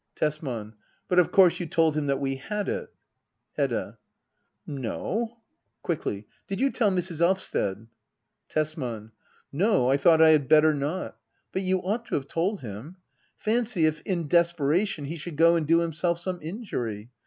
Tesman. 0.15 0.73
But 1.07 1.19
of 1.19 1.31
course 1.31 1.59
you 1.59 1.67
told 1.67 1.95
him 1.95 2.07
that 2.07 2.19
we 2.19 2.37
had 2.37 2.67
it? 2.67 2.89
Hedda. 3.55 3.99
No. 4.65 5.37
[Quickli^.] 5.85 6.25
Did 6.47 6.59
you 6.59 6.71
tell 6.71 6.89
Mrs. 6.89 7.21
Elvsted? 7.21 7.85
Tesman. 8.49 9.11
No; 9.51 9.91
I 9.91 9.97
thought 9.97 10.19
I 10.19 10.29
had 10.29 10.47
better 10.49 10.73
not. 10.73 11.17
But 11.51 11.61
you 11.61 11.83
ought 11.83 12.05
to 12.05 12.15
have 12.15 12.27
told 12.27 12.61
him. 12.61 12.97
Fancy, 13.35 13.85
if, 13.85 14.01
in 14.01 14.27
desperation, 14.27 15.05
he 15.05 15.17
should 15.17 15.35
go 15.35 15.55
and 15.55 15.67
do 15.67 15.81
himself 15.81 16.19
some 16.19 16.39
injury 16.41 17.11